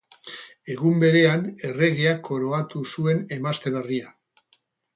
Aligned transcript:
Egun 0.75 0.95
berean 1.03 1.43
erregeak 1.67 2.25
koroatu 2.31 2.83
zuen 2.95 3.23
emazte 3.39 3.77
berria. 3.79 4.13